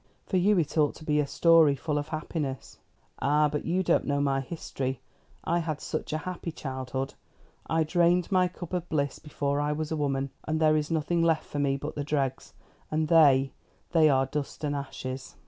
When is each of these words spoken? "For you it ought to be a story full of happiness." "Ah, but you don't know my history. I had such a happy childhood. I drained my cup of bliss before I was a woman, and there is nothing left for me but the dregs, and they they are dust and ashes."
"For 0.25 0.37
you 0.37 0.57
it 0.57 0.79
ought 0.79 0.95
to 0.95 1.05
be 1.05 1.19
a 1.19 1.27
story 1.27 1.75
full 1.75 1.99
of 1.99 2.07
happiness." 2.07 2.79
"Ah, 3.21 3.47
but 3.47 3.65
you 3.65 3.83
don't 3.83 4.07
know 4.07 4.19
my 4.19 4.39
history. 4.41 4.99
I 5.43 5.59
had 5.59 5.79
such 5.79 6.11
a 6.11 6.17
happy 6.25 6.51
childhood. 6.51 7.13
I 7.67 7.83
drained 7.83 8.31
my 8.31 8.47
cup 8.47 8.73
of 8.73 8.89
bliss 8.89 9.19
before 9.19 9.61
I 9.61 9.73
was 9.73 9.91
a 9.91 9.95
woman, 9.95 10.31
and 10.45 10.59
there 10.59 10.75
is 10.75 10.89
nothing 10.89 11.21
left 11.21 11.45
for 11.45 11.59
me 11.59 11.77
but 11.77 11.93
the 11.93 12.03
dregs, 12.03 12.51
and 12.89 13.09
they 13.09 13.51
they 13.91 14.09
are 14.09 14.25
dust 14.25 14.63
and 14.63 14.75
ashes." 14.75 15.35